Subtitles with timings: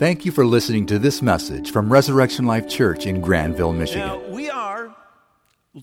[0.00, 4.06] Thank you for listening to this message from Resurrection Life Church in Grandville, Michigan.
[4.06, 4.96] Now, we are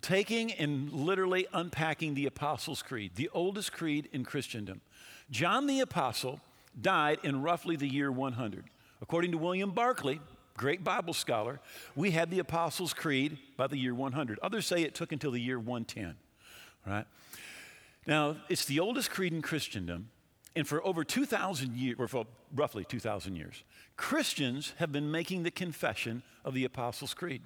[0.01, 4.81] taking and literally unpacking the Apostles' Creed, the oldest creed in Christendom.
[5.29, 6.39] John the Apostle
[6.81, 8.63] died in roughly the year 100.
[9.03, 10.19] According to William Barclay,
[10.57, 11.59] great Bible scholar,
[11.95, 14.39] we had the Apostles' Creed by the year 100.
[14.41, 16.15] Others say it took until the year 110,
[16.87, 17.05] right?
[18.07, 20.09] Now, it's the oldest creed in Christendom,
[20.57, 23.63] and for over 2,000 years, or for roughly 2,000 years,
[23.95, 27.43] Christians have been making the confession of the Apostles' Creed.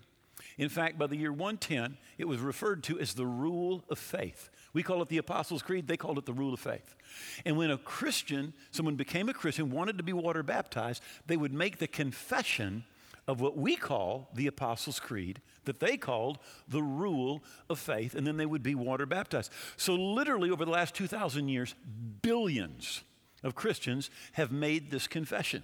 [0.58, 4.50] In fact, by the year 110, it was referred to as the rule of faith.
[4.72, 6.96] We call it the Apostles' Creed, they called it the rule of faith.
[7.46, 11.54] And when a Christian, someone became a Christian, wanted to be water baptized, they would
[11.54, 12.86] make the confession
[13.28, 18.26] of what we call the Apostles' Creed, that they called the rule of faith, and
[18.26, 19.52] then they would be water baptized.
[19.78, 21.76] So, literally, over the last 2,000 years,
[22.22, 23.04] billions
[23.44, 25.64] of Christians have made this confession.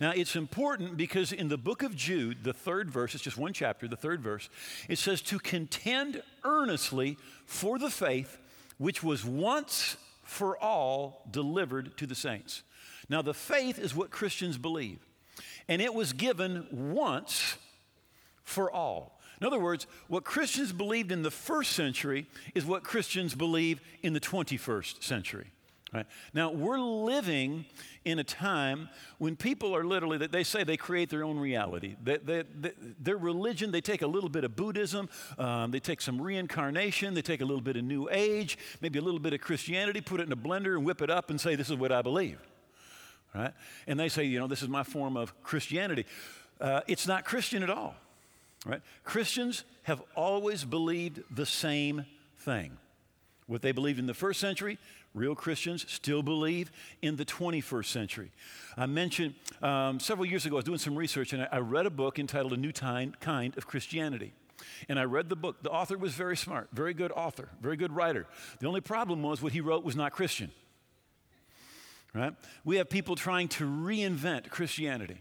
[0.00, 3.52] Now, it's important because in the book of Jude, the third verse, it's just one
[3.52, 4.48] chapter, the third verse,
[4.88, 7.16] it says, To contend earnestly
[7.46, 8.38] for the faith
[8.78, 12.62] which was once for all delivered to the saints.
[13.08, 14.98] Now, the faith is what Christians believe,
[15.68, 17.56] and it was given once
[18.42, 19.18] for all.
[19.40, 24.12] In other words, what Christians believed in the first century is what Christians believe in
[24.12, 25.50] the 21st century.
[25.92, 26.06] Right?
[26.34, 27.64] Now, we're living
[28.04, 31.96] in a time when people are literally, that they say they create their own reality.
[32.02, 36.00] They, they, they, their religion, they take a little bit of Buddhism, um, they take
[36.00, 39.40] some reincarnation, they take a little bit of New Age, maybe a little bit of
[39.40, 41.92] Christianity, put it in a blender and whip it up and say, This is what
[41.92, 42.40] I believe.
[43.36, 43.52] Right?
[43.86, 46.06] And they say, You know, this is my form of Christianity.
[46.60, 47.94] Uh, it's not Christian at all.
[48.64, 48.80] Right?
[49.04, 52.06] Christians have always believed the same
[52.38, 52.78] thing.
[53.46, 54.78] What they believed in the first century,
[55.14, 56.70] Real Christians still believe
[57.00, 58.30] in the 21st century.
[58.76, 61.86] I mentioned um, several years ago, I was doing some research and I, I read
[61.86, 64.32] a book entitled A New Kind, kind of Christianity.
[64.88, 65.62] And I read the book.
[65.62, 68.26] The author was very smart, very good author, very good writer.
[68.58, 70.50] The only problem was what he wrote was not Christian.
[72.16, 72.32] Right?
[72.64, 75.20] We have people trying to reinvent Christianity.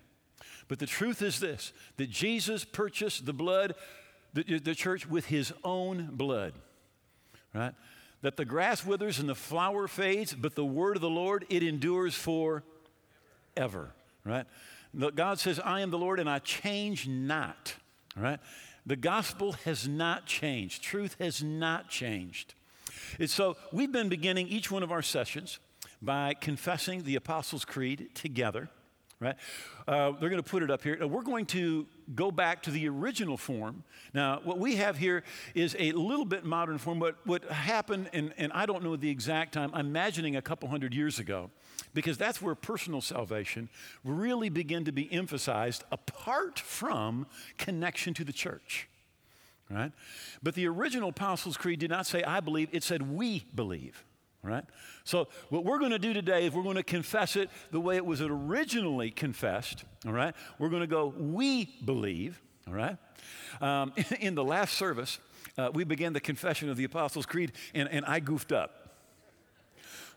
[0.67, 3.75] But the truth is this that Jesus purchased the blood,
[4.33, 6.53] the, the church with his own blood.
[7.53, 7.73] Right?
[8.25, 11.61] that the grass withers and the flower fades, but the word of the Lord, it
[11.61, 12.63] endures forever,
[14.23, 14.47] right?
[15.13, 17.75] God says, I am the Lord and I change not,
[18.17, 18.39] right?
[18.83, 20.81] The gospel has not changed.
[20.81, 22.55] Truth has not changed.
[23.19, 25.59] And so we've been beginning each one of our sessions
[26.01, 28.69] by confessing the Apostles' Creed together
[29.19, 29.35] right?
[29.87, 30.97] Uh, they're going to put it up here.
[30.97, 33.83] Now, we're going to go back to the original form.
[34.13, 35.23] Now, what we have here
[35.53, 39.09] is a little bit modern form, but what happened, and, and I don't know the
[39.09, 41.49] exact time, I'm imagining a couple hundred years ago,
[41.93, 43.69] because that's where personal salvation
[44.03, 47.25] really began to be emphasized apart from
[47.57, 48.87] connection to the church.
[49.69, 49.91] Right?
[50.43, 54.03] But the original Apostles' Creed did not say, I believe, it said, we believe.
[54.45, 54.63] Right?
[55.05, 57.95] So, what we're going to do today is we're going to confess it the way
[57.95, 59.85] it was originally confessed.
[60.05, 60.35] All right?
[60.59, 62.39] We're going to go, we believe.
[62.67, 62.97] All right?
[63.59, 65.17] Um, in the last service,
[65.57, 68.97] uh, we began the confession of the Apostles' Creed, and, and I goofed up.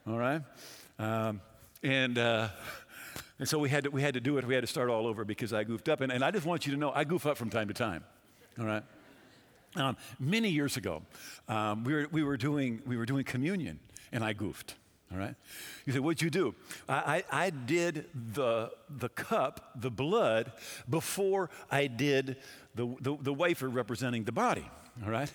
[0.06, 0.42] All right?
[0.98, 1.40] Um,
[1.82, 2.48] and, uh,
[3.38, 4.46] and so we had, to, we had to do it.
[4.46, 6.02] We had to start all over because I goofed up.
[6.02, 8.04] And, and I just want you to know I goof up from time to time.
[8.58, 8.82] All right?
[9.76, 11.02] Um, many years ago,
[11.48, 13.78] um, we, were, we, were doing, we were doing communion
[14.12, 14.74] and I goofed.
[15.12, 15.34] All right?
[15.86, 16.54] You say, what'd you do?
[16.88, 20.52] I, I, I, did the, the cup, the blood,
[20.88, 22.36] before I did
[22.74, 24.68] the, the, the, wafer representing the body.
[25.02, 25.32] All right?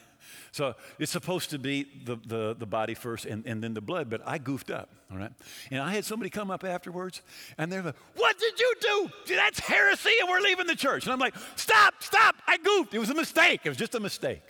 [0.52, 4.10] So it's supposed to be the, the, the body first and, and then the blood,
[4.10, 4.90] but I goofed up.
[5.12, 5.32] All right?
[5.72, 7.22] And I had somebody come up afterwards
[7.58, 9.10] and they're like, What did you do?
[9.36, 11.04] That's heresy and we're leaving the church.
[11.06, 12.94] And I'm like, Stop, stop, I goofed.
[12.94, 13.62] It was a mistake.
[13.64, 14.44] It was just a mistake.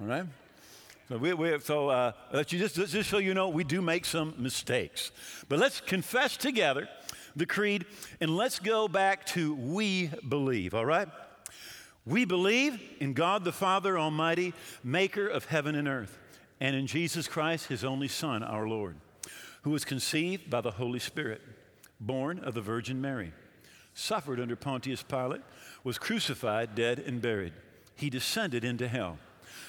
[0.00, 0.24] All right?
[1.08, 4.34] So, we, we, so uh, you just, just so you know, we do make some
[4.36, 5.10] mistakes.
[5.48, 6.86] But let's confess together
[7.34, 7.86] the creed
[8.20, 11.08] and let's go back to we believe, all right?
[12.04, 14.52] We believe in God the Father Almighty,
[14.84, 16.18] maker of heaven and earth,
[16.60, 18.96] and in Jesus Christ, his only Son, our Lord,
[19.62, 21.40] who was conceived by the Holy Spirit,
[22.00, 23.32] born of the Virgin Mary,
[23.94, 25.42] suffered under Pontius Pilate,
[25.84, 27.54] was crucified, dead, and buried.
[27.94, 29.18] He descended into hell.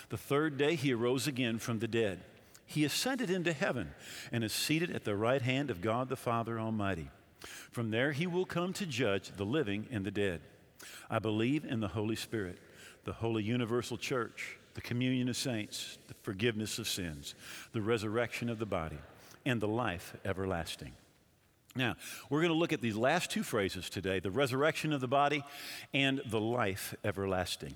[0.10, 2.22] The third day he arose again from the dead.
[2.66, 3.92] He ascended into heaven
[4.32, 7.10] and is seated at the right hand of God the Father Almighty.
[7.72, 10.42] From there he will come to judge the living and the dead.
[11.10, 12.60] I believe in the Holy Spirit,
[13.06, 17.36] the holy universal church, the communion of saints, the forgiveness of sins,
[17.74, 19.00] the resurrection of the body,
[19.46, 20.94] and the life everlasting.
[21.76, 21.96] Now,
[22.30, 25.44] we're going to look at these last two phrases today the resurrection of the body
[25.94, 27.76] and the life everlasting.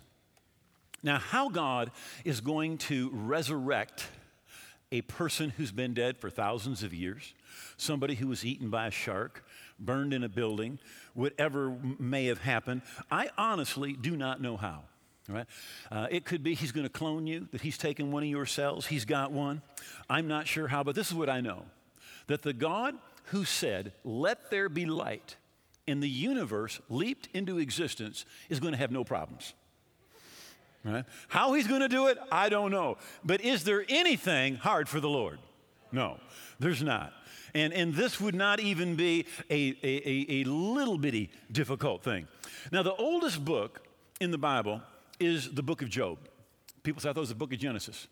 [1.04, 1.92] Now, how God
[2.24, 4.08] is going to resurrect
[4.92, 7.34] a person who's been dead for thousands of years,
[7.78, 9.44] somebody who was eaten by a shark,
[9.80, 10.80] burned in a building,
[11.14, 14.84] whatever may have happened, I honestly do not know how.
[15.28, 15.46] Right?
[15.92, 18.46] Uh, it could be he's going to clone you, that he's taken one of your
[18.46, 19.62] cells, he's got one.
[20.10, 21.66] I'm not sure how, but this is what I know
[22.28, 22.96] that the God
[23.26, 25.36] who said, Let there be light,
[25.88, 29.54] and the universe leaped into existence is going to have no problems.
[30.84, 31.06] Right?
[31.30, 32.98] How he's going to do it, I don't know.
[33.24, 35.40] But is there anything hard for the Lord?
[35.92, 36.18] No,
[36.60, 37.14] there's not.
[37.54, 42.28] And, and this would not even be a, a, a, little bitty difficult thing.
[42.72, 43.88] Now, the oldest book
[44.20, 44.82] in the Bible
[45.20, 46.18] is the book of Job.
[46.82, 48.08] People thought it was the book of Genesis.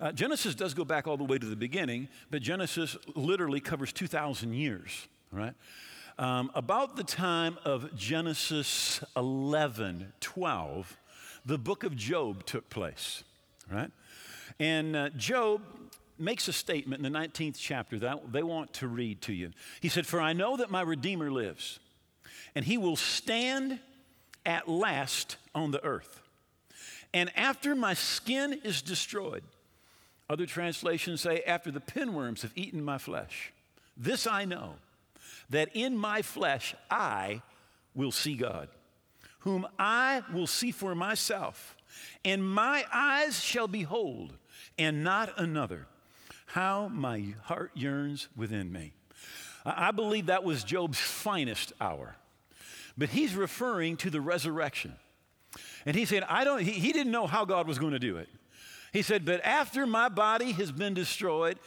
[0.00, 3.92] Uh, Genesis does go back all the way to the beginning, but Genesis literally covers
[3.92, 5.54] 2,000 years, right?
[6.18, 10.96] Um, about the time of Genesis 11, 12,
[11.44, 13.24] the book of Job took place,
[13.70, 13.90] right?
[14.58, 15.62] And uh, Job
[16.18, 19.50] makes a statement in the 19th chapter that they want to read to you.
[19.80, 21.80] He said, For I know that my Redeemer lives,
[22.54, 23.80] and he will stand
[24.46, 26.20] at last on the earth.
[27.14, 29.42] And after my skin is destroyed,
[30.30, 33.52] other translations say, after the pinworms have eaten my flesh,
[33.96, 34.76] this I know,
[35.50, 37.42] that in my flesh I
[37.94, 38.68] will see God
[39.42, 41.76] whom I will see for myself,
[42.24, 44.36] and my eyes shall behold,
[44.78, 45.86] and not another.
[46.46, 48.92] How my heart yearns within me.
[49.64, 52.16] I believe that was Job's finest hour.
[52.96, 54.94] But he's referring to the resurrection.
[55.86, 58.18] And he said, I don't, he, he didn't know how God was going to do
[58.18, 58.28] it.
[58.92, 61.58] He said, But after my body has been destroyed,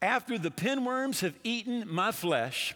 [0.00, 2.74] after the pinworms have eaten my flesh,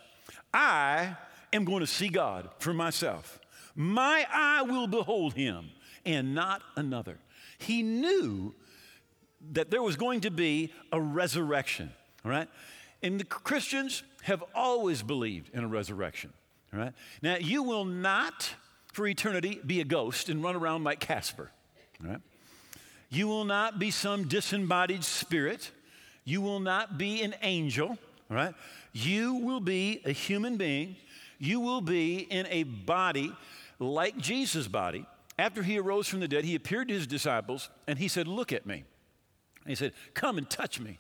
[0.53, 1.17] I
[1.53, 3.41] am going to see God for myself.
[3.75, 5.71] My eye will behold him
[6.05, 7.19] and not another.
[7.59, 8.55] He knew
[9.53, 11.93] that there was going to be a resurrection,
[12.25, 12.49] all right?
[13.03, 16.33] And the Christians have always believed in a resurrection,
[16.73, 16.93] all right?
[17.23, 18.55] Now, you will not
[18.93, 21.51] for eternity be a ghost and run around like Casper,
[22.03, 22.21] all right?
[23.11, 25.71] You will not be some disembodied spirit.
[26.25, 27.99] You will not be an angel,
[28.31, 28.55] all right?
[28.93, 30.97] You will be a human being.
[31.39, 33.33] You will be in a body
[33.79, 35.07] like Jesus' body,
[35.39, 38.53] after he arose from the dead, he appeared to his disciples and he said, Look
[38.53, 38.85] at me.
[39.65, 40.99] And he said, Come and touch me.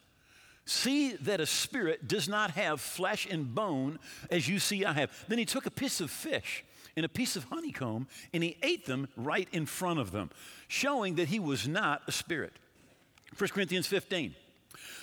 [0.66, 3.98] See that a spirit does not have flesh and bone
[4.30, 5.12] as you see I have.
[5.28, 6.64] Then he took a piece of fish
[6.96, 10.30] and a piece of honeycomb and he ate them right in front of them,
[10.66, 12.52] showing that he was not a spirit.
[13.36, 14.34] 1 Corinthians 15.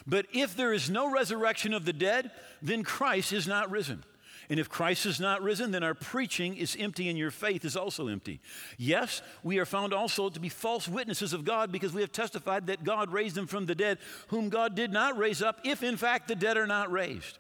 [0.08, 2.32] But if there is no resurrection of the dead,
[2.62, 4.04] then Christ is not risen.
[4.52, 7.78] And if Christ is not risen, then our preaching is empty and your faith is
[7.78, 8.42] also empty.
[8.78, 12.68] Yes, we are found also to be false witnesses of God because we have testified
[12.68, 15.96] that God raised him from the dead, whom God did not raise up, if in
[15.96, 17.38] fact the dead are not raised.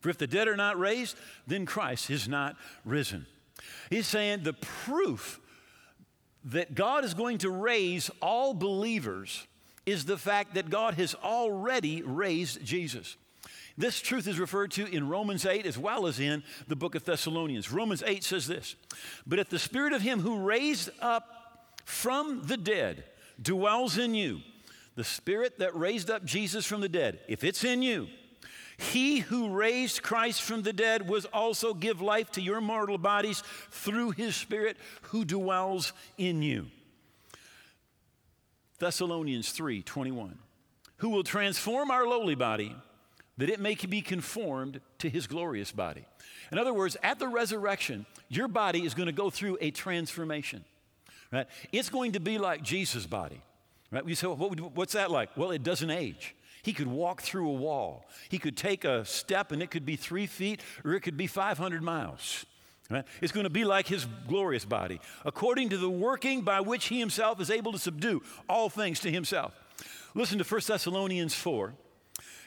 [0.00, 3.24] For if the dead are not raised, then Christ is not risen.
[3.88, 5.40] He's saying the proof
[6.44, 9.46] that God is going to raise all believers
[9.86, 13.16] is the fact that God has already raised Jesus.
[13.76, 17.04] This truth is referred to in Romans 8 as well as in the book of
[17.04, 17.72] Thessalonians.
[17.72, 18.76] Romans 8 says this
[19.26, 23.04] But if the spirit of him who raised up from the dead
[23.40, 24.40] dwells in you,
[24.94, 28.06] the spirit that raised up Jesus from the dead, if it's in you,
[28.76, 33.42] he who raised Christ from the dead was also give life to your mortal bodies
[33.70, 36.66] through his spirit who dwells in you.
[38.78, 40.38] Thessalonians 3 21.
[40.98, 42.74] Who will transform our lowly body
[43.38, 46.04] that it may be conformed to his glorious body.
[46.52, 50.64] In other words, at the resurrection, your body is going to go through a transformation.
[51.32, 51.46] Right?
[51.72, 53.40] It's going to be like Jesus' body.
[53.90, 54.04] Right?
[54.04, 55.36] We say, well, what, what's that like?
[55.36, 56.34] Well, it doesn't age.
[56.62, 58.06] He could walk through a wall.
[58.30, 61.26] He could take a step and it could be three feet or it could be
[61.26, 62.46] 500 miles.
[62.90, 63.04] Right?
[63.20, 67.00] It's going to be like his glorious body, according to the working by which he
[67.00, 69.54] himself is able to subdue all things to himself.
[70.14, 71.74] Listen to 1 Thessalonians 4,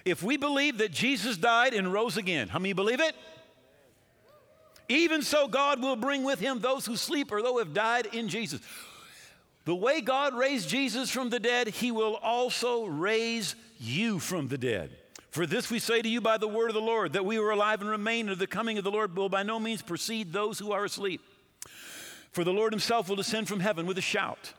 [0.07, 3.13] if we believe that Jesus died and rose again, how many believe it?
[4.89, 8.29] Even so, God will bring with him those who sleep or those have died in
[8.29, 8.61] Jesus.
[9.65, 14.57] The way God raised Jesus from the dead, he will also raise you from the
[14.57, 14.91] dead.
[15.29, 17.49] For this we say to you by the word of the Lord, that we are
[17.49, 20.57] alive and remain of the coming of the Lord will by no means precede those
[20.57, 21.21] who are asleep.
[22.31, 24.53] For the Lord himself will descend from heaven with a shout,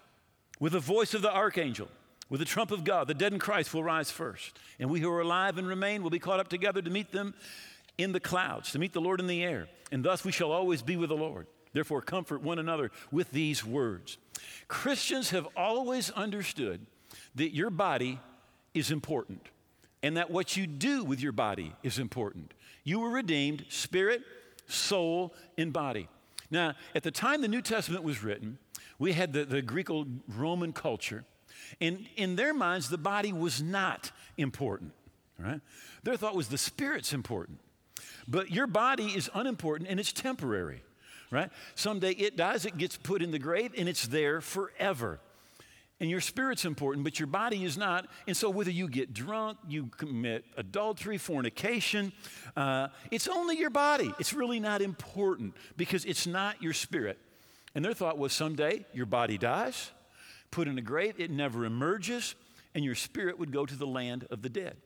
[0.61, 1.89] with the voice of the archangel
[2.31, 5.11] with the trump of God, the dead in Christ will rise first, and we who
[5.11, 7.35] are alive and remain will be caught up together to meet them
[7.97, 10.83] in the clouds, to meet the Lord in the air, and thus we shall always
[10.83, 11.47] be with the Lord.
[11.73, 14.19] Therefore, comfort one another with these words.
[14.69, 16.87] Christians have always understood
[17.35, 18.21] that your body
[18.75, 19.49] is important
[20.03, 22.55] and that what you do with your body is important.
[22.85, 24.23] You were redeemed, spirit,
[24.67, 26.09] soul, and body.
[26.51, 28.59] Now, at the time the New Testament was written,
[28.99, 31.25] we had the, the Greco Roman culture,
[31.81, 34.93] and in their minds, the body was not important,
[35.39, 35.61] right?
[36.03, 37.61] Their thought was the spirit's important.
[38.27, 40.83] But your body is unimportant and it's temporary,
[41.31, 41.51] right?
[41.75, 45.21] Someday it dies, it gets put in the grave, and it's there forever.
[46.01, 48.07] And your spirit's important, but your body is not.
[48.29, 52.13] And so, whether you get drunk, you commit adultery, fornication,
[52.57, 54.13] uh, it's only your body.
[54.21, 57.19] It's really not important because it's not your spirit.
[57.75, 59.91] And their thought was someday your body dies,
[60.51, 62.35] put in a grave, it never emerges,
[62.75, 64.77] and your spirit would go to the land of the dead.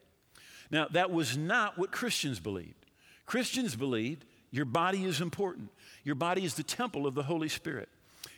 [0.70, 2.86] Now, that was not what Christians believed.
[3.26, 5.70] Christians believed your body is important,
[6.04, 7.88] your body is the temple of the Holy Spirit.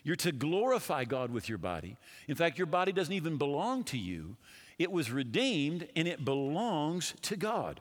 [0.02, 1.96] You're to glorify God with your body.
[2.28, 4.36] In fact, your body doesn't even belong to you,
[4.78, 7.80] it was redeemed and it belongs to God.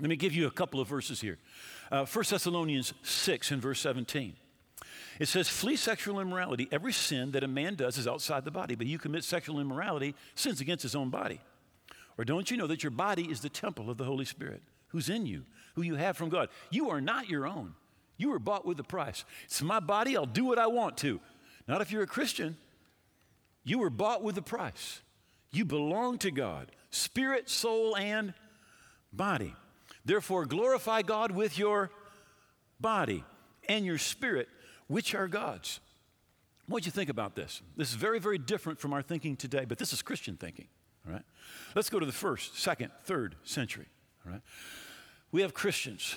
[0.00, 1.38] Let me give you a couple of verses here.
[1.90, 4.34] Uh, 1 Thessalonians 6 and verse 17.
[5.20, 6.68] It says, Flee sexual immorality.
[6.72, 10.14] Every sin that a man does is outside the body, but you commit sexual immorality,
[10.34, 11.40] sins against his own body.
[12.18, 15.08] Or don't you know that your body is the temple of the Holy Spirit who's
[15.08, 15.44] in you,
[15.74, 16.48] who you have from God?
[16.70, 17.74] You are not your own.
[18.16, 19.24] You were bought with a price.
[19.44, 21.20] It's my body, I'll do what I want to.
[21.66, 22.56] Not if you're a Christian.
[23.64, 25.00] You were bought with a price.
[25.50, 28.34] You belong to God, spirit, soul, and
[29.12, 29.54] body.
[30.04, 31.90] Therefore, glorify God with your
[32.78, 33.24] body
[33.68, 34.48] and your spirit,
[34.88, 35.80] which are God's.
[36.66, 37.60] What'd you think about this?
[37.76, 40.66] This is very, very different from our thinking today, but this is Christian thinking.
[41.06, 41.24] All right?
[41.74, 43.86] Let's go to the first, second, third century.
[44.24, 44.40] All right?
[45.30, 46.16] We have Christians.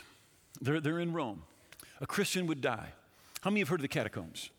[0.62, 1.44] They're, they're in Rome
[2.02, 2.90] a Christian would die.
[3.42, 4.50] How many have heard of the catacombs?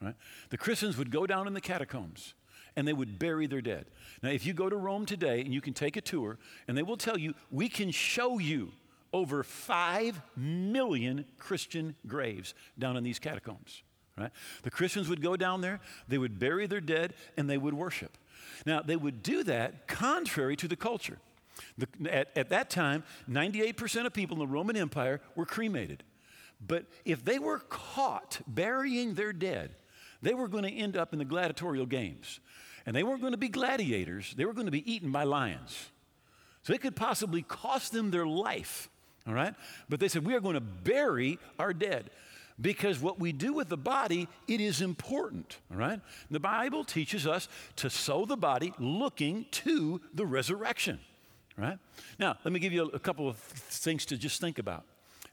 [0.00, 0.14] Right?
[0.50, 2.34] The Christians would go down in the catacombs
[2.74, 3.86] and they would bury their dead.
[4.22, 6.82] Now, if you go to Rome today and you can take a tour, and they
[6.82, 8.72] will tell you, we can show you
[9.12, 13.82] over 5 million Christian graves down in these catacombs.
[14.16, 14.30] Right?
[14.62, 18.18] The Christians would go down there, they would bury their dead, and they would worship.
[18.66, 21.18] Now, they would do that contrary to the culture.
[21.78, 26.02] The, at, at that time, 98% of people in the Roman Empire were cremated.
[26.66, 29.74] But if they were caught burying their dead,
[30.20, 32.40] they were going to end up in the gladiatorial games.
[32.86, 35.90] And they weren't going to be gladiators, they were going to be eaten by lions.
[36.62, 38.88] So it could possibly cost them their life,
[39.26, 39.54] all right?
[39.88, 42.10] But they said, we are going to bury our dead
[42.60, 46.00] because what we do with the body, it is important, all right?
[46.30, 51.00] The Bible teaches us to sow the body looking to the resurrection,
[51.56, 51.78] right?
[52.18, 54.84] Now, let me give you a, a couple of things to just think about.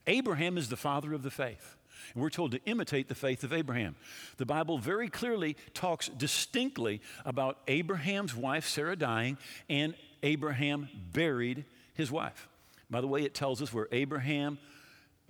[0.06, 1.76] Abraham is the father of the faith.
[2.14, 3.94] And we're told to imitate the faith of Abraham.
[4.38, 12.10] The Bible very clearly talks distinctly about Abraham's wife, Sarah, dying, and Abraham buried his
[12.10, 12.48] wife.
[12.90, 14.58] By the way, it tells us where Abraham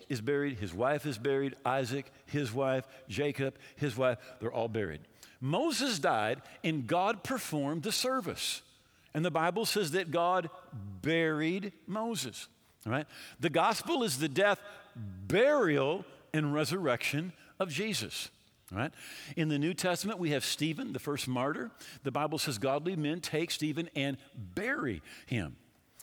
[0.09, 5.01] is buried, his wife is buried, Isaac, his wife, Jacob, his wife, they're all buried.
[5.41, 8.63] Moses died, and God performed the service.
[9.15, 10.51] And the Bible says that God
[11.03, 12.49] buried Moses.
[12.87, 13.07] All right?
[13.41, 14.61] The gospel is the death,
[14.97, 18.31] burial, and resurrection of Jesus.
[18.73, 18.93] Right?
[19.37, 21.73] In the New Testament, we have Stephen, the first martyr.
[22.05, 25.57] The Bible says godly men take Stephen and bury him.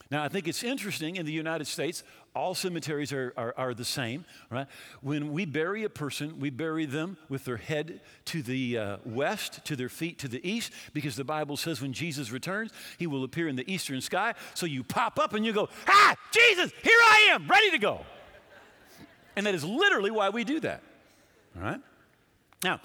[0.10, 3.84] Now, I think it's interesting in the United States, all cemeteries are, are, are, the
[3.84, 4.68] same, right?
[5.02, 9.66] When we bury a person, we bury them with their head to the uh, west,
[9.66, 13.26] to their feet to the east, because the Bible says when Jesus returns, he will
[13.26, 14.34] appear in the eastern sky.
[14.54, 18.06] So you pop up and you go, Ah, Jesus, here I am, ready to go.
[19.36, 20.84] And that is literally why we do that,
[21.56, 21.82] all right?
[22.64, 22.80] Now,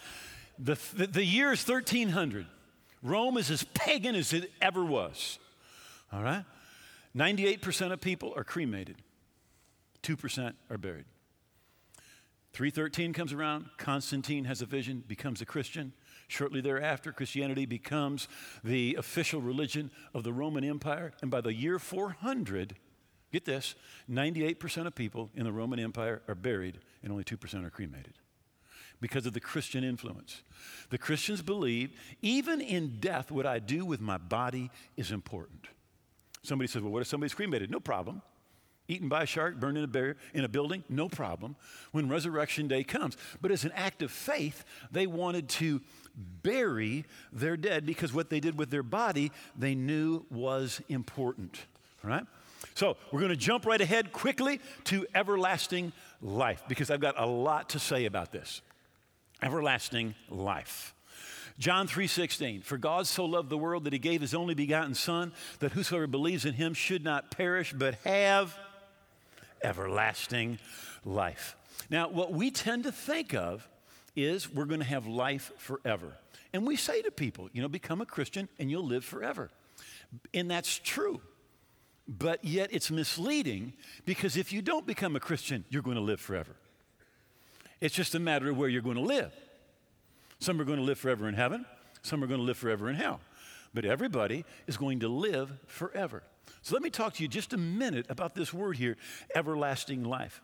[0.59, 2.47] the, the, the year is 1300.
[3.03, 5.39] Rome is as pagan as it ever was,
[6.13, 6.45] all right?
[7.17, 8.97] 98% of people are cremated,
[10.03, 11.05] 2% are buried.
[12.53, 15.93] 313 comes around, Constantine has a vision, becomes a Christian.
[16.29, 18.29] Shortly thereafter, Christianity becomes
[18.63, 21.13] the official religion of the Roman Empire.
[21.23, 22.77] And by the year 400,
[23.33, 23.75] get this
[24.11, 28.15] 98% of people in the Roman Empire are buried, and only 2% are cremated
[29.01, 30.43] because of the Christian influence.
[30.91, 35.67] The Christians believed, even in death, what I do with my body is important.
[36.43, 37.71] Somebody says, Well, what if somebody's cremated?
[37.71, 38.23] No problem.
[38.89, 40.83] Eaten by a shark, burned in a, in a building?
[40.89, 41.57] No problem.
[41.93, 43.17] When resurrection day comes.
[43.41, 45.81] But as an act of faith, they wanted to
[46.43, 51.61] bury their dead because what they did with their body they knew was important.
[52.03, 52.25] Right?
[52.75, 57.27] So we're going to jump right ahead quickly to everlasting life because I've got a
[57.27, 58.63] lot to say about this.
[59.43, 60.95] Everlasting life.
[61.63, 65.33] John 3:16 For God so loved the world that he gave his only begotten son
[65.61, 68.59] that whosoever believes in him should not perish but have
[69.63, 70.59] everlasting
[71.05, 71.55] life.
[71.89, 73.69] Now what we tend to think of
[74.17, 76.17] is we're going to have life forever.
[76.53, 79.49] And we say to people, you know, become a Christian and you'll live forever.
[80.35, 81.21] And that's true.
[82.09, 86.21] But yet it's misleading because if you don't become a Christian, you're going to live
[86.21, 86.57] forever.
[87.81, 89.33] It's just a matter of where you're going to live.
[90.43, 91.65] Some are going to live forever in heaven,
[92.03, 93.21] some are going to live forever in hell.
[93.73, 96.25] But everybody is going to live forever.
[96.63, 98.97] So let me talk to you just a minute about this word here,
[99.37, 100.43] everlasting life.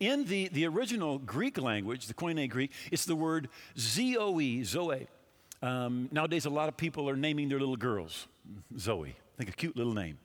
[0.00, 3.48] In the, the original Greek language, the Koine Greek, it's the word
[3.78, 5.06] zoe, zoe.
[5.62, 8.26] Um, nowadays, a lot of people are naming their little girls
[8.76, 9.10] Zoe.
[9.10, 10.18] I think a cute little name.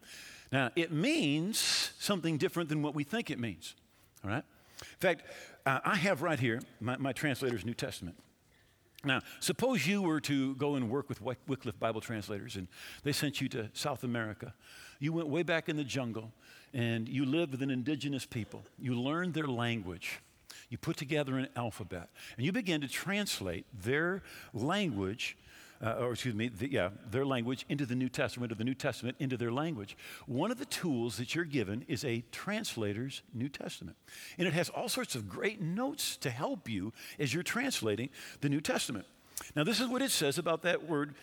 [0.51, 1.59] Now, it means
[1.99, 3.75] something different than what we think it means.
[4.23, 4.43] All right?
[4.81, 5.25] In fact,
[5.67, 8.17] uh, I have right here my, my translator's New Testament.
[9.03, 12.67] Now, suppose you were to go and work with Wycliffe Bible translators and
[13.03, 14.53] they sent you to South America.
[14.99, 16.31] You went way back in the jungle
[16.73, 18.63] and you lived with an indigenous people.
[18.77, 20.19] You learned their language.
[20.69, 24.21] You put together an alphabet and you began to translate their
[24.53, 25.37] language
[25.83, 28.75] uh, or excuse me, the, yeah, their language into the New Testament, or the New
[28.75, 29.97] Testament into their language.
[30.27, 33.97] One of the tools that you're given is a translator's New Testament.
[34.37, 38.09] And it has all sorts of great notes to help you as you're translating
[38.41, 39.05] the New Testament.
[39.55, 41.15] Now, this is what it says about that word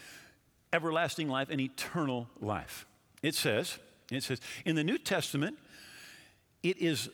[0.72, 2.86] everlasting life and eternal life.
[3.22, 3.78] It says,
[4.10, 5.58] it says, in the New Testament,
[6.62, 7.08] it is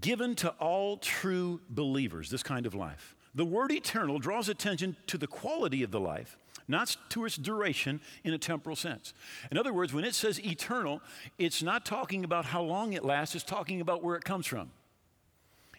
[0.00, 3.14] given to all true believers, this kind of life.
[3.38, 8.00] The word eternal draws attention to the quality of the life, not to its duration
[8.24, 9.14] in a temporal sense.
[9.52, 11.00] In other words, when it says eternal,
[11.38, 14.72] it's not talking about how long it lasts, it's talking about where it comes from.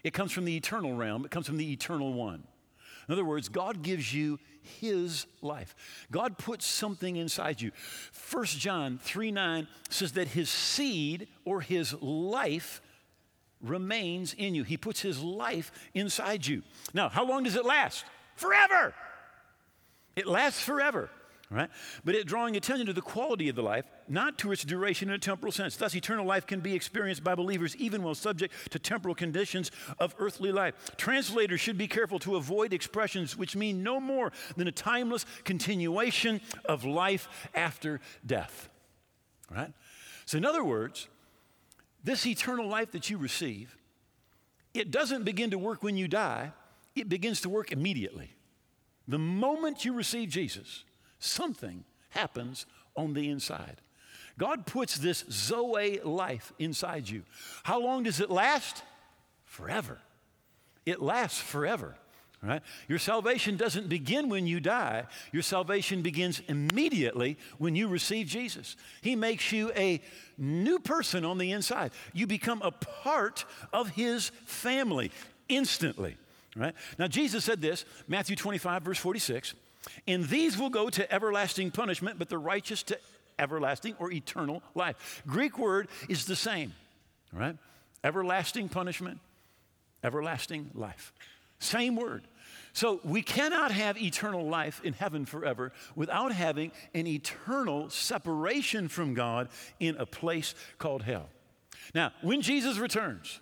[0.06, 2.46] It comes from the eternal realm, it comes from the eternal one.
[3.10, 4.40] In other words, God gives you
[4.80, 5.76] his life.
[6.12, 7.72] God puts something inside you.
[8.32, 12.82] 1 John 3 9 says that his seed or his life
[13.62, 14.64] remains in you.
[14.64, 16.64] He puts his life inside you.
[16.94, 18.06] Now, how long does it last?
[18.36, 18.94] Forever.
[20.16, 21.10] It lasts forever,
[21.50, 21.70] right?
[22.04, 25.16] But it drawing attention to the quality of the life, not to its duration in
[25.16, 25.76] a temporal sense.
[25.78, 30.16] Thus, eternal life can be experienced by believers even while subject to temporal conditions of
[30.20, 30.74] earthly life.
[30.98, 36.42] Translators should be careful to avoid expressions which mean no more than a timeless continuation
[36.66, 38.70] of life after death,
[39.50, 39.72] right?
[40.26, 41.08] So, in other words,
[42.10, 43.78] this eternal life that you receive,
[44.74, 46.52] it doesn't begin to work when you die,
[46.96, 48.32] it begins to work immediately.
[49.08, 50.86] The moment you receive Jesus,
[51.20, 53.82] something happens on the inside.
[54.40, 57.22] God puts this Zoe life inside you.
[57.62, 58.82] How long does it last?
[59.46, 60.00] Forever.
[60.88, 61.96] It lasts forever.
[62.42, 62.62] Right?
[62.88, 65.06] Your salvation doesn't begin when you die.
[65.34, 68.78] Your salvation begins immediately when you receive Jesus.
[69.02, 70.00] He makes you a
[70.38, 71.92] new person on the inside.
[72.14, 75.12] You become a part of his family
[75.50, 76.16] instantly.
[76.56, 76.74] Right?
[76.98, 79.54] Now Jesus said this, Matthew 25 verse 46,
[80.08, 82.98] and these will go to everlasting punishment, but the righteous to
[83.38, 85.24] everlasting or eternal life.
[85.28, 86.74] Greek word is the same.
[87.34, 87.58] Right?
[88.02, 89.20] Everlasting punishment,
[90.04, 91.12] everlasting life.
[91.60, 92.28] Same word.
[92.74, 99.14] So we cannot have eternal life in heaven forever without having an eternal separation from
[99.14, 101.30] God in a place called hell.
[101.94, 103.40] Now, when Jesus returns,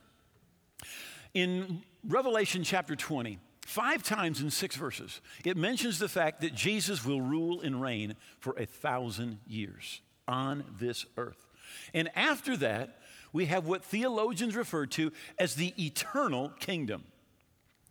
[1.33, 7.05] in Revelation chapter 20, five times in six verses, it mentions the fact that Jesus
[7.05, 11.45] will rule and reign for a thousand years on this earth.
[11.93, 13.01] And after that,
[13.33, 17.03] we have what theologians refer to as the eternal kingdom.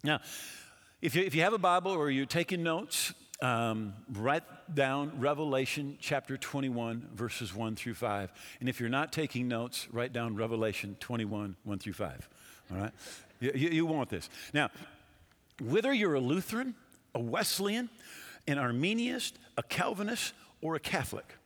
[0.05, 0.21] Now,
[1.03, 5.99] if you, if you have a Bible or you're taking notes, um, write down Revelation
[6.01, 8.33] chapter 21, verses 1 through 5.
[8.61, 12.29] And if you're not taking notes, write down Revelation 21, 1 through 5.
[12.71, 12.93] All right?
[13.41, 14.31] You, you, want this.
[14.55, 14.71] Now,
[15.61, 16.75] whether you're a Lutheran,
[17.15, 17.91] a Wesleyan,
[18.49, 20.33] an Arminianist, a Calvinist,
[20.63, 21.37] or a Catholic,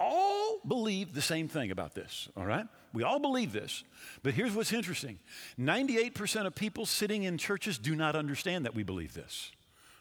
[0.00, 0.29] all
[0.66, 2.66] believe the same thing about this, all right?
[2.92, 3.84] We all believe this.
[4.22, 5.18] But here's what's interesting
[5.58, 9.52] 98% of people sitting in churches do not understand that we believe this,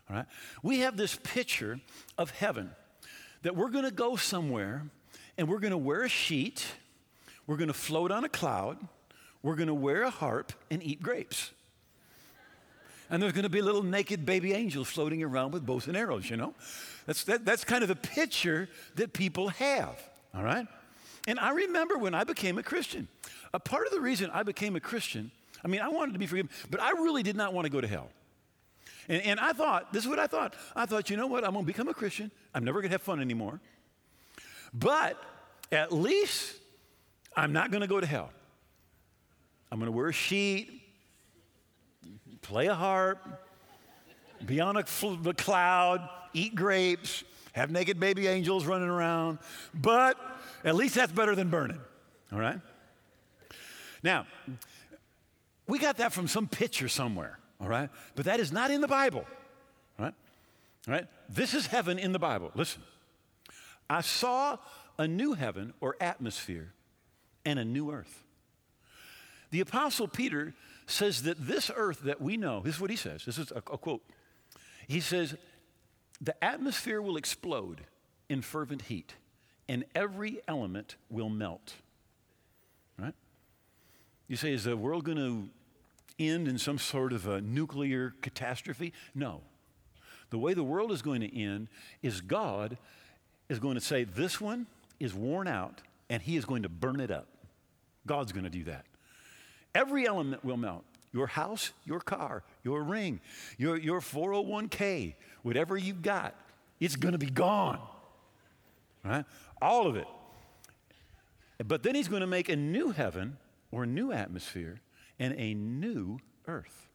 [0.10, 0.26] all right?
[0.64, 1.80] We have this picture
[2.18, 2.72] of heaven
[3.44, 4.84] that we're going to go somewhere
[5.38, 6.66] and we're going to wear a sheet,
[7.48, 8.78] we're going to float on a cloud,
[9.42, 11.52] we're going to wear a harp and eat grapes.
[13.10, 16.30] And there's going to be little naked baby angels floating around with bows and arrows,
[16.30, 16.54] you know?
[17.06, 19.98] That's, that, that's kind of the picture that people have,
[20.34, 20.68] all right?
[21.28, 23.08] And I remember when I became a Christian.
[23.54, 25.32] A part of the reason I became a Christian,
[25.64, 27.82] I mean, I wanted to be forgiven, but I really did not want to go
[27.82, 28.10] to hell.
[29.08, 30.54] And, and I thought, this is what I thought.
[30.76, 31.44] I thought, you know what?
[31.44, 32.32] I'm going to become a Christian.
[32.54, 33.60] I'm never going to have fun anymore.
[34.74, 35.22] But
[35.72, 36.56] at least
[37.36, 38.32] I'm not going to go to hell.
[39.72, 40.82] I'm going to wear a sheet,
[42.42, 43.20] play a harp,
[44.46, 44.86] be on a,
[45.26, 47.24] a cloud, eat grapes,
[47.60, 49.40] have naked baby angels running around.
[49.74, 50.18] But
[50.64, 51.80] at least that's better than burning,
[52.32, 52.60] all right?
[54.02, 54.26] Now,
[55.68, 57.90] we got that from some picture somewhere, all right?
[58.16, 59.26] But that is not in the Bible,
[59.98, 60.14] all right?
[60.88, 61.08] All right?
[61.28, 62.52] This is heaven in the Bible.
[62.56, 62.82] Listen.
[63.90, 64.58] I saw
[64.98, 66.74] a new heaven or atmosphere
[67.44, 68.24] and a new earth.
[69.52, 70.54] The Apostle Peter
[70.86, 73.58] says that this earth that we know, this is what he says, this is a,
[73.58, 74.04] a quote.
[74.88, 75.36] He says,
[76.22, 77.82] the atmosphere will explode
[78.30, 79.16] in fervent heat,
[79.68, 81.76] and every element will melt.
[82.98, 83.16] Right?
[84.28, 85.50] You say, is the world going to
[86.20, 88.94] end in some sort of a nuclear catastrophe?
[89.16, 89.42] No.
[90.30, 91.70] The way the world is going to end
[92.04, 92.78] is God
[93.48, 94.68] is going to say, This one
[95.00, 97.28] is worn out, and He is going to burn it up.
[98.06, 98.86] God's going to do that.
[99.74, 103.20] Every element will melt your house, your car, your ring,
[103.58, 106.36] your, your 401k, whatever you've got,
[106.80, 107.80] it's going to be gone.
[109.04, 109.26] Right?
[109.62, 110.08] All of it.
[111.66, 113.38] But then he's going to make a new heaven
[113.72, 114.82] or a new atmosphere
[115.20, 116.88] and a new earth.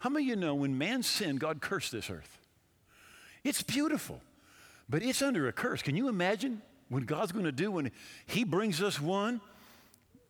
[0.00, 2.38] How many of you know when man sinned, God cursed this earth?
[3.44, 4.20] It's beautiful,
[4.88, 5.82] but it's under a curse.
[5.82, 7.90] Can you imagine what God's going to do when
[8.26, 9.40] he brings us one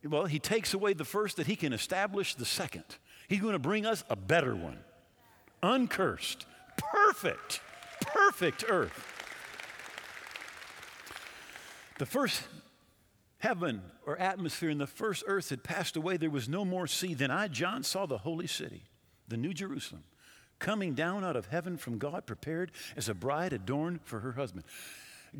[0.04, 2.84] well, he takes away the first that he can establish the second.
[3.28, 4.78] He's going to bring us a better one,
[5.62, 7.60] uncursed, perfect,
[8.00, 9.04] perfect earth.
[11.98, 12.42] The first
[13.38, 16.16] heaven or atmosphere in the first earth had passed away.
[16.16, 17.14] There was no more sea.
[17.14, 18.84] Then I, John, saw the holy city,
[19.26, 20.04] the New Jerusalem,
[20.58, 24.64] coming down out of heaven from God, prepared as a bride adorned for her husband.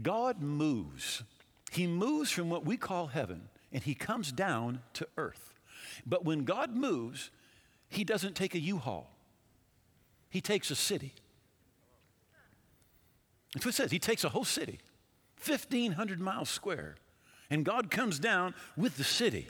[0.02, 1.22] God moves.
[1.70, 5.54] He moves from what we call heaven and he comes down to earth.
[6.06, 7.30] But when God moves,
[7.88, 9.10] he doesn't take a U-Haul.
[10.30, 11.14] He takes a city.
[13.54, 13.90] That's what it says.
[13.90, 14.78] He takes a whole city,
[15.44, 16.96] 1,500 miles square.
[17.50, 19.48] And God comes down with the city.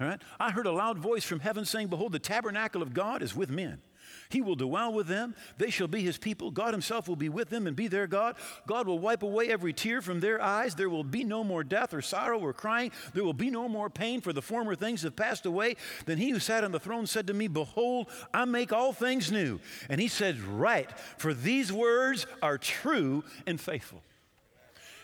[0.00, 0.22] All right?
[0.38, 3.50] I heard a loud voice from heaven saying, Behold, the tabernacle of God is with
[3.50, 3.80] men.
[4.28, 5.34] He will dwell with them.
[5.58, 6.50] They shall be his people.
[6.50, 8.36] God himself will be with them and be their God.
[8.66, 10.74] God will wipe away every tear from their eyes.
[10.74, 12.92] There will be no more death or sorrow or crying.
[13.14, 15.76] There will be no more pain, for the former things have passed away.
[16.06, 19.30] Then he who sat on the throne said to me, Behold, I make all things
[19.30, 19.60] new.
[19.88, 24.02] And he said, Right, for these words are true and faithful.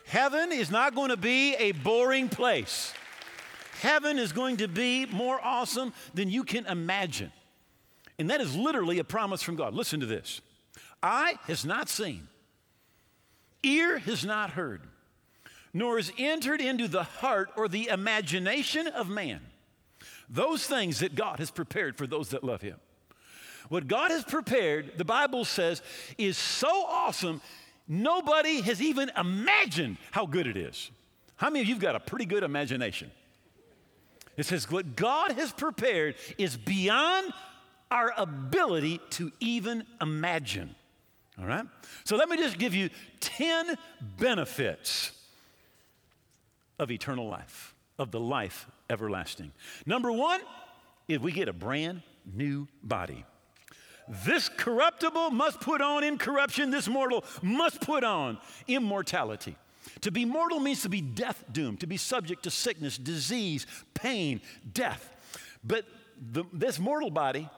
[0.05, 2.93] Heaven is not going to be a boring place.
[3.81, 7.31] Heaven is going to be more awesome than you can imagine.
[8.19, 9.73] And that is literally a promise from God.
[9.73, 10.41] Listen to this
[11.01, 12.27] Eye has not seen,
[13.63, 14.81] ear has not heard,
[15.73, 19.39] nor has entered into the heart or the imagination of man
[20.29, 22.75] those things that God has prepared for those that love Him.
[23.69, 25.81] What God has prepared, the Bible says,
[26.17, 27.41] is so awesome,
[27.87, 30.91] nobody has even imagined how good it is.
[31.35, 33.11] How many of you've got a pretty good imagination?
[34.37, 37.33] It says, what God has prepared is beyond
[37.91, 40.75] our ability to even imagine.
[41.39, 41.65] All right?
[42.03, 43.77] So let me just give you 10
[44.17, 45.11] benefits
[46.77, 49.51] of eternal life, of the life everlasting.
[49.85, 50.41] Number one,
[51.07, 52.01] if we get a brand
[52.33, 53.25] new body.
[54.07, 59.55] This corruptible must put on incorruption, this mortal must put on immortality.
[60.01, 64.41] To be mortal means to be death doomed, to be subject to sickness, disease, pain,
[64.73, 65.15] death.
[65.63, 65.85] But
[66.19, 67.49] the, this mortal body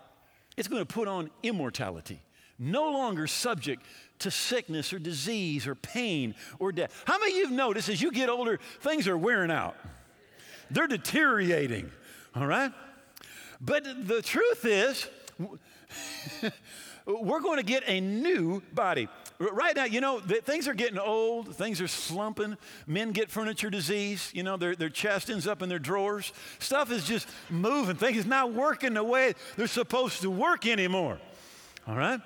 [0.58, 2.22] it's going to put on immortality,
[2.60, 3.84] no longer subject
[4.20, 7.04] to sickness or disease or pain or death.
[7.06, 9.76] How many of you have noticed as you get older, things are wearing out?
[10.70, 11.92] They're deteriorating,
[12.36, 12.72] all right?
[13.60, 15.08] But the truth is,
[17.06, 19.08] we're going to get a new body.
[19.40, 22.58] Right now, you know, things are getting old, things are slumping.
[22.86, 26.32] Men get furniture disease, you know, their, their chest ends up in their drawers.
[26.60, 27.96] Stuff is just moving.
[27.96, 31.20] Things is not working the way they're supposed to work anymore.
[31.88, 32.22] All right?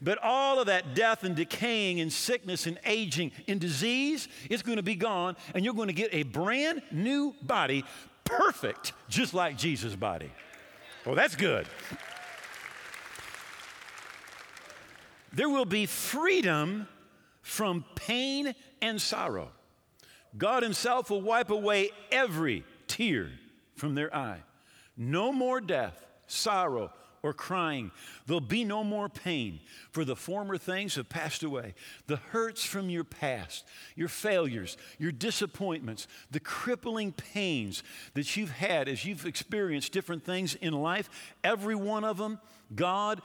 [0.00, 4.76] But all of that death and decaying and sickness and aging and disease is going
[4.76, 7.84] to be gone, and you're going to get a brand new body,
[8.24, 10.30] perfect, just like Jesus' body.
[11.04, 11.66] Well, that's good.
[15.32, 16.88] There will be freedom
[17.42, 19.50] from pain and sorrow.
[20.36, 23.30] God Himself will wipe away every tear
[23.74, 24.42] from their eye.
[24.96, 27.90] No more death, sorrow, or crying.
[28.26, 29.60] There'll be no more pain,
[29.90, 31.74] for the former things have passed away.
[32.06, 33.64] The hurts from your past,
[33.96, 37.82] your failures, your disappointments, the crippling pains
[38.14, 41.10] that you've had as you've experienced different things in life,
[41.42, 42.38] every one of them,
[42.74, 43.20] God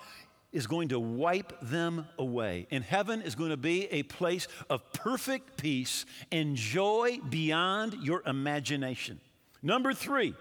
[0.53, 2.67] is going to wipe them away.
[2.71, 8.21] And heaven is going to be a place of perfect peace and joy beyond your
[8.25, 9.19] imagination.
[9.61, 10.35] Number three,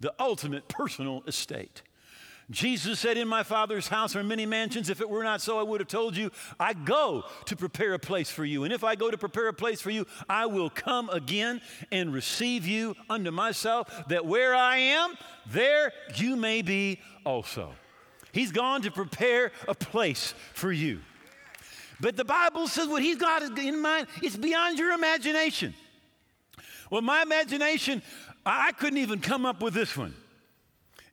[0.00, 1.82] the ultimate personal estate.
[2.48, 4.88] Jesus said, In my Father's house are many mansions.
[4.88, 7.98] If it were not so, I would have told you, I go to prepare a
[7.98, 8.62] place for you.
[8.62, 11.60] And if I go to prepare a place for you, I will come again
[11.90, 15.14] and receive you unto myself, that where I am,
[15.46, 17.72] there you may be also.
[18.36, 21.00] He's gone to prepare a place for you.
[22.00, 25.72] But the Bible says what he's got in mind, is beyond your imagination.
[26.90, 28.02] Well, my imagination,
[28.44, 30.14] I couldn't even come up with this one.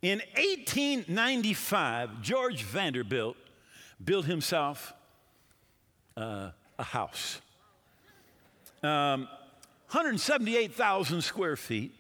[0.01, 3.38] In 1895, George Vanderbilt
[4.03, 4.91] built himself
[6.17, 7.39] uh, a house.
[8.83, 9.29] Um,
[9.91, 11.95] 178,000 square feet,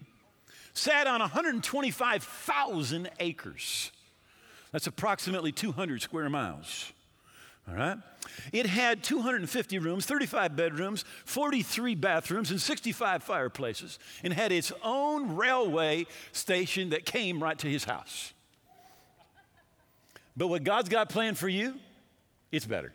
[0.73, 3.92] sat on 125,000 acres.
[4.73, 6.91] That's approximately 200 square miles.
[7.69, 7.97] All right?
[8.51, 15.35] It had 250 rooms, 35 bedrooms, 43 bathrooms, and 65 fireplaces, and had its own
[15.35, 18.33] railway station that came right to his house.
[20.35, 21.75] But what God's got planned for you,
[22.51, 22.91] it's better.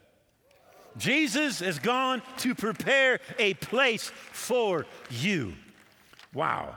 [0.97, 5.55] Jesus has gone to prepare a place for you.
[6.35, 6.75] Wow.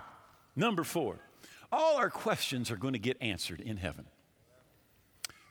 [0.55, 1.17] Number four,
[1.71, 4.05] all our questions are going to get answered in heaven.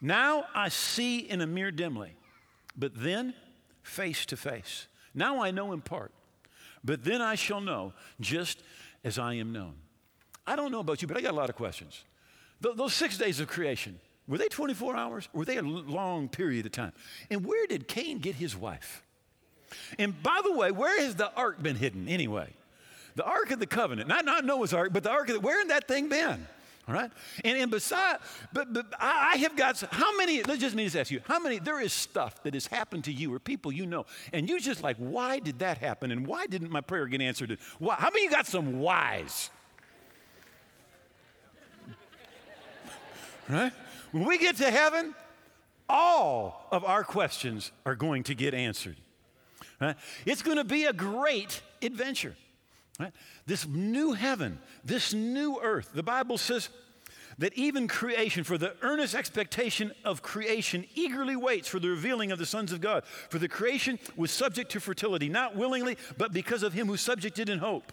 [0.00, 2.14] Now I see in a mirror dimly,
[2.76, 3.34] but then
[3.82, 4.86] face to face.
[5.14, 6.12] Now I know in part,
[6.82, 8.62] but then I shall know just
[9.04, 9.74] as I am known.
[10.46, 12.04] I don't know about you, but I got a lot of questions.
[12.62, 15.28] Th- those six days of creation, were they 24 hours?
[15.32, 16.92] Were they a long period of time?
[17.30, 19.02] And where did Cain get his wife?
[19.98, 22.52] And by the way, where has the ark been hidden anyway?
[23.16, 25.58] The ark of the covenant, not, not Noah's ark, but the ark of the, where
[25.58, 26.46] had that thing been?
[26.90, 27.10] All right?
[27.44, 28.18] And, and beside,
[28.52, 31.38] but, but I, I have got, how many, let's just me just ask you, how
[31.38, 34.58] many, there is stuff that has happened to you or people you know, and you
[34.58, 36.10] just like, why did that happen?
[36.10, 37.56] And why didn't my prayer get answered?
[37.78, 39.50] Why, how many you got some whys?
[43.48, 43.72] Right?
[44.10, 45.14] When we get to heaven,
[45.88, 48.96] all of our questions are going to get answered.
[49.80, 49.96] Right?
[50.26, 52.36] It's going to be a great adventure.
[53.00, 53.12] Right?
[53.46, 55.90] This new heaven, this new earth.
[55.94, 56.68] The Bible says
[57.38, 62.38] that even creation, for the earnest expectation of creation, eagerly waits for the revealing of
[62.38, 63.04] the sons of God.
[63.30, 67.48] For the creation was subject to fertility, not willingly, but because of him who subjected
[67.48, 67.90] in hope.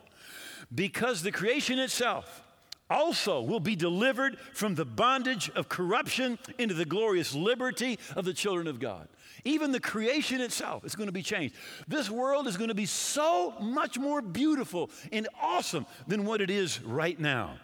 [0.76, 2.44] Because the creation itself
[2.90, 8.34] also will be delivered from the bondage of corruption into the glorious liberty of the
[8.34, 9.08] children of God.
[9.48, 11.56] Even the creation itself is going to be changed.
[11.88, 16.50] This world is going to be so much more beautiful and awesome than what it
[16.50, 17.58] is right now.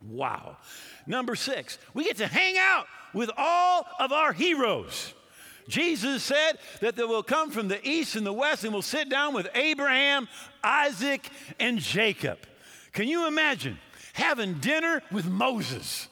[0.00, 0.56] Wow.
[1.06, 5.12] Number six, we get to hang out with all of our heroes.
[5.68, 9.10] Jesus said that they will come from the east and the west and will sit
[9.10, 10.26] down with Abraham,
[10.62, 11.28] Isaac,
[11.60, 12.38] and Jacob.
[12.94, 13.76] Can you imagine
[14.14, 16.08] having dinner with Moses,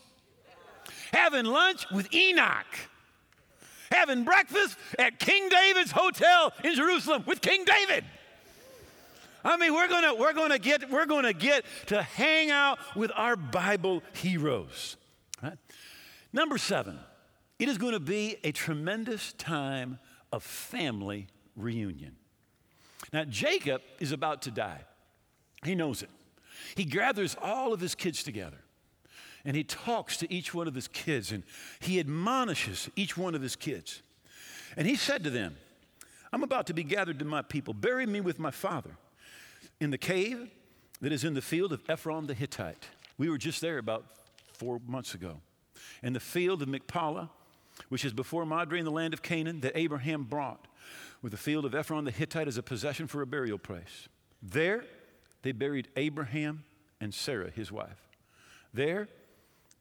[1.15, 2.67] having lunch with Enoch?
[3.93, 8.05] Having breakfast at King David's hotel in Jerusalem with King David.
[9.45, 13.37] I mean, we're gonna, we're gonna get, we're gonna get to hang out with our
[13.37, 14.97] Bible heroes.
[15.43, 15.59] Right?
[16.33, 16.99] Number seven,
[17.59, 19.99] it is to be a tremendous time
[20.33, 22.17] of family reunion.
[23.13, 24.81] Now, Jacob is about to die.
[25.65, 26.11] He knows it.
[26.77, 28.59] He gathers all of his kids together
[29.45, 31.43] and he talks to each one of his kids and
[31.81, 34.03] he admonishes each one of his kids.
[34.77, 35.57] And he said to them,
[36.33, 37.75] I'm about to be gathered to my people.
[37.75, 38.97] Bury me with my father
[39.81, 40.51] in the cave
[41.01, 42.89] that is in the field of Ephron the Hittite.
[43.19, 44.07] We were just there about
[44.55, 45.41] four months ago.
[46.03, 47.29] In the field of Machpelah,
[47.89, 50.67] which is before Mamre in the land of Canaan, that Abraham brought,
[51.21, 54.09] with the field of Ephron the Hittite as a possession for a burial place.
[54.43, 54.85] There,
[55.43, 56.65] they buried Abraham
[57.01, 58.09] and Sarah, his wife.
[58.75, 59.09] There,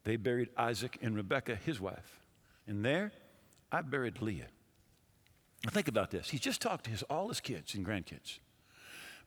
[0.04, 2.20] they buried Isaac and Rebekah, his wife.
[2.66, 3.12] And there,
[3.70, 4.48] I buried Leah.
[5.64, 6.30] Now think about this.
[6.30, 8.38] He's just talked to his, all his kids and grandkids.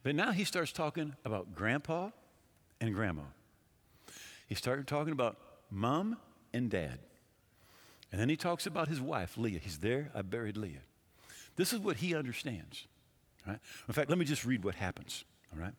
[0.04, 2.10] But now he starts talking about grandpa
[2.82, 3.24] and grandma.
[4.48, 5.38] He started talking about
[5.72, 6.18] mom
[6.54, 7.00] and dad.
[8.12, 9.60] And then he talks about his wife, Leah.
[9.60, 10.84] He's there, I buried Leah.
[11.56, 12.86] This is what he understands.
[13.48, 13.60] Right?
[13.88, 15.24] In fact, let me just read what happens.
[15.54, 15.74] All right?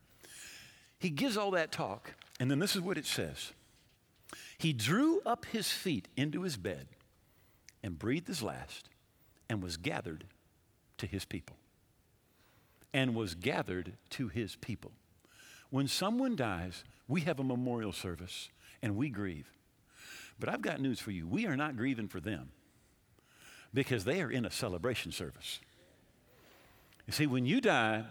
[0.99, 3.53] He gives all that talk, and then this is what it says
[4.59, 6.89] He drew up his feet into his bed
[7.83, 8.89] and breathed his last
[9.49, 10.25] and was gathered
[10.99, 11.57] to his people.
[12.93, 14.93] And was gathered to his people.
[15.71, 18.49] When someone dies, we have a memorial service
[18.83, 19.51] and we grieve.
[20.39, 21.27] But I've got news for you.
[21.27, 22.51] We are not grieving for them
[23.75, 25.61] because they are in a celebration service.
[27.07, 28.05] You see, when you die,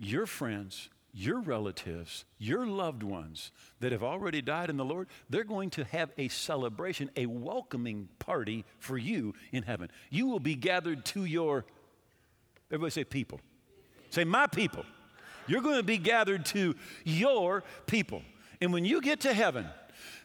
[0.00, 5.44] your friends, your relatives, your loved ones that have already died in the Lord, they're
[5.44, 9.90] going to have a celebration, a welcoming party for you in heaven.
[10.10, 11.66] You will be gathered to your,
[12.70, 13.40] everybody say people.
[14.10, 14.84] Say, my people.
[15.46, 18.22] You're going to be gathered to your people.
[18.60, 19.66] And when you get to heaven,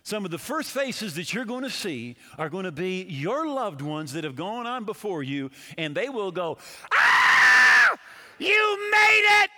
[0.04, 3.48] some of the first faces that you're going to see are going to be your
[3.48, 6.58] loved ones that have gone on before you, and they will go,
[6.94, 7.98] Ah,
[8.40, 9.50] you made it!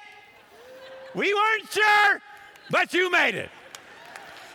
[1.15, 2.21] We weren't sure,
[2.69, 3.49] but you made it.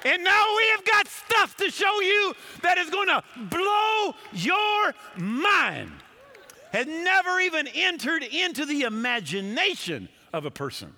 [0.05, 4.95] And now we have got stuff to show you that is going to blow your
[5.17, 5.93] mind.
[6.73, 10.93] Has never even entered into the imagination of a person.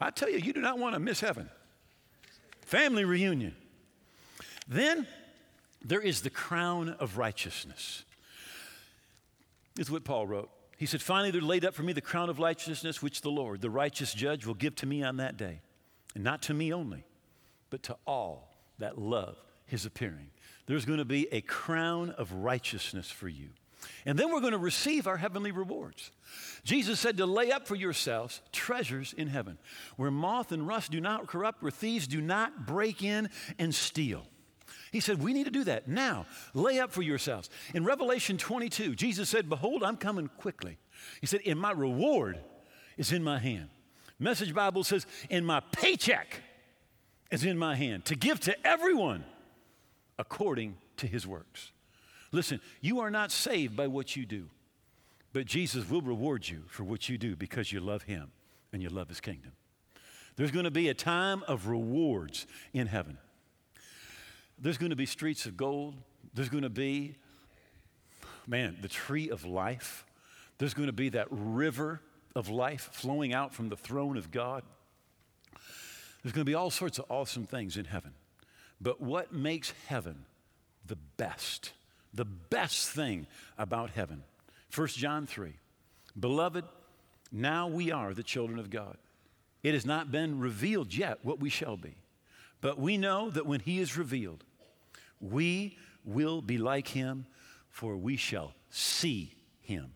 [0.00, 1.50] I tell you, you do not want to miss heaven.
[2.62, 3.56] Family reunion.
[4.68, 5.06] Then
[5.84, 8.04] there is the crown of righteousness.
[9.74, 10.50] This is what Paul wrote.
[10.78, 13.60] He said, Finally, there laid up for me the crown of righteousness, which the Lord,
[13.60, 15.60] the righteous judge, will give to me on that day.
[16.14, 17.04] And not to me only,
[17.68, 19.36] but to all that love
[19.66, 20.30] his appearing.
[20.66, 23.48] There's going to be a crown of righteousness for you.
[24.06, 26.10] And then we're going to receive our heavenly rewards.
[26.64, 29.58] Jesus said to lay up for yourselves treasures in heaven,
[29.96, 34.26] where moth and rust do not corrupt, where thieves do not break in and steal.
[34.92, 36.26] He said, We need to do that now.
[36.54, 37.50] Lay up for yourselves.
[37.74, 40.78] In Revelation 22, Jesus said, Behold, I'm coming quickly.
[41.20, 42.38] He said, And my reward
[42.96, 43.68] is in my hand.
[44.18, 46.42] Message Bible says, And my paycheck
[47.30, 49.24] is in my hand to give to everyone
[50.18, 51.72] according to his works.
[52.32, 54.48] Listen, you are not saved by what you do,
[55.32, 58.32] but Jesus will reward you for what you do because you love him
[58.72, 59.52] and you love his kingdom.
[60.36, 63.18] There's going to be a time of rewards in heaven.
[64.60, 65.94] There's going to be streets of gold.
[66.34, 67.14] There's going to be,
[68.46, 70.04] man, the tree of life.
[70.58, 72.00] There's going to be that river
[72.34, 74.62] of life flowing out from the throne of God.
[76.22, 78.12] There's going to be all sorts of awesome things in heaven.
[78.80, 80.24] But what makes heaven
[80.86, 81.72] the best,
[82.12, 84.22] the best thing about heaven?
[84.74, 85.52] 1 John 3
[86.18, 86.64] Beloved,
[87.30, 88.96] now we are the children of God.
[89.62, 91.94] It has not been revealed yet what we shall be.
[92.60, 94.44] But we know that when He is revealed,
[95.20, 97.26] we will be like him,
[97.68, 99.92] for we shall see him.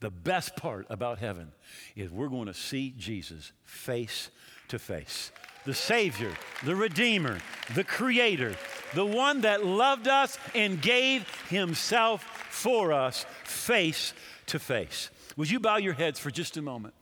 [0.00, 1.52] The best part about heaven
[1.96, 4.30] is we're going to see Jesus face
[4.68, 5.32] to face.
[5.64, 6.32] The Savior,
[6.64, 7.38] the Redeemer,
[7.74, 8.54] the Creator,
[8.94, 14.14] the one that loved us and gave Himself for us face
[14.46, 15.10] to face.
[15.36, 16.94] Would you bow your heads for just a moment?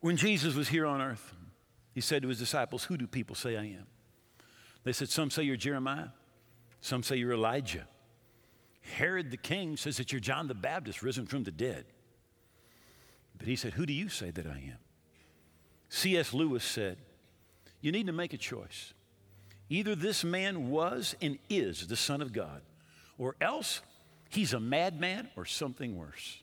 [0.00, 1.34] When Jesus was here on earth,
[1.92, 3.86] He said to His disciples, Who do people say I am?
[4.84, 6.08] They said, Some say you're Jeremiah,
[6.80, 7.86] some say you're Elijah.
[8.80, 11.84] Herod the king says that you're John the Baptist risen from the dead.
[13.38, 14.78] But he said, Who do you say that I am?
[15.88, 16.32] C.S.
[16.32, 16.98] Lewis said,
[17.80, 18.92] You need to make a choice.
[19.68, 22.62] Either this man was and is the Son of God,
[23.18, 23.80] or else
[24.28, 26.42] he's a madman or something worse.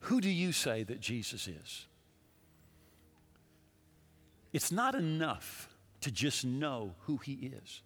[0.00, 1.86] Who do you say that Jesus is?
[4.52, 5.68] It's not enough
[6.02, 7.82] to just know who He is.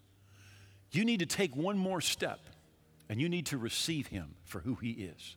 [0.91, 2.41] You need to take one more step
[3.09, 5.37] and you need to receive Him for who He is.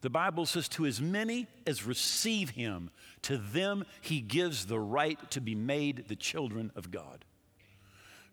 [0.00, 2.90] The Bible says, To as many as receive Him,
[3.22, 7.24] to them He gives the right to be made the children of God.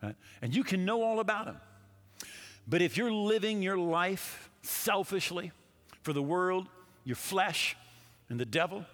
[0.04, 0.16] Right?
[0.42, 1.58] And you can know all about Him.
[2.68, 5.52] But if you're living your life selfishly
[6.02, 6.68] for the world,
[7.04, 7.78] your flesh,
[8.30, 8.86] and the devil,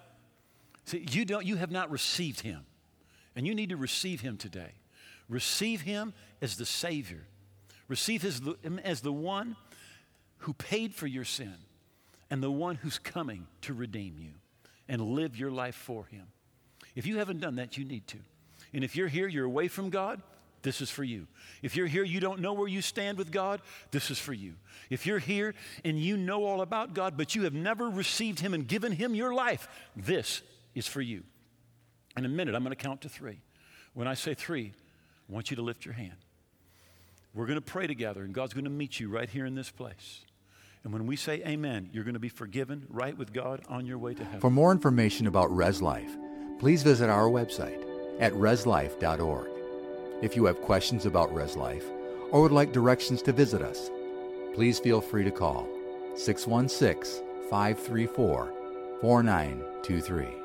[0.85, 2.65] see, you, don't, you have not received Him.
[3.35, 4.73] And you need to receive Him today.
[5.31, 7.23] Receive him as the Savior.
[7.87, 9.55] Receive him as the one
[10.39, 11.55] who paid for your sin
[12.29, 14.33] and the one who's coming to redeem you
[14.89, 16.27] and live your life for him.
[16.95, 18.17] If you haven't done that, you need to.
[18.73, 20.21] And if you're here, you're away from God,
[20.63, 21.27] this is for you.
[21.61, 23.61] If you're here, you don't know where you stand with God,
[23.91, 24.55] this is for you.
[24.89, 25.55] If you're here
[25.85, 29.15] and you know all about God, but you have never received Him and given Him
[29.15, 30.41] your life, this
[30.75, 31.23] is for you.
[32.17, 33.39] In a minute, I'm going to count to three.
[33.93, 34.73] When I say three,
[35.31, 36.17] I want you to lift your hand.
[37.33, 39.71] We're going to pray together, and God's going to meet you right here in this
[39.71, 40.25] place.
[40.83, 43.97] And when we say amen, you're going to be forgiven right with God on your
[43.97, 44.41] way to heaven.
[44.41, 46.11] For more information about Res Life,
[46.59, 47.81] please visit our website
[48.19, 49.47] at reslife.org.
[50.21, 51.85] If you have questions about Res Life
[52.31, 53.89] or would like directions to visit us,
[54.53, 55.65] please feel free to call
[56.15, 58.53] 616 534
[58.99, 60.40] 4923.